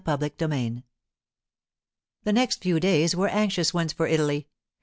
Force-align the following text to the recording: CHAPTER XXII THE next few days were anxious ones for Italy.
CHAPTER 0.03 0.31
XXII 0.39 0.83
THE 2.23 2.33
next 2.33 2.63
few 2.63 2.79
days 2.79 3.15
were 3.15 3.27
anxious 3.29 3.71
ones 3.71 3.93
for 3.93 4.07
Italy. 4.07 4.47